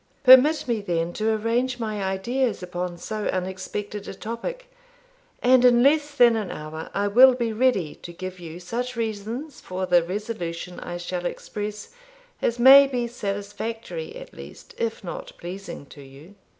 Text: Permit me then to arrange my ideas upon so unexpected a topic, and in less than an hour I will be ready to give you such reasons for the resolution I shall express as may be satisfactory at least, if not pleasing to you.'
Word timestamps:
Permit 0.23 0.67
me 0.67 0.81
then 0.81 1.13
to 1.13 1.29
arrange 1.31 1.77
my 1.77 2.01
ideas 2.03 2.63
upon 2.63 2.97
so 2.97 3.25
unexpected 3.27 4.07
a 4.07 4.15
topic, 4.15 4.67
and 5.43 5.63
in 5.63 5.83
less 5.83 6.15
than 6.15 6.35
an 6.35 6.49
hour 6.49 6.89
I 6.95 7.07
will 7.07 7.35
be 7.35 7.53
ready 7.53 7.93
to 7.93 8.11
give 8.11 8.39
you 8.39 8.59
such 8.59 8.95
reasons 8.95 9.61
for 9.61 9.85
the 9.85 10.01
resolution 10.01 10.79
I 10.79 10.97
shall 10.97 11.27
express 11.27 11.89
as 12.41 12.57
may 12.57 12.87
be 12.87 13.05
satisfactory 13.05 14.15
at 14.15 14.33
least, 14.33 14.73
if 14.79 15.03
not 15.03 15.33
pleasing 15.37 15.85
to 15.89 16.01
you.' 16.01 16.33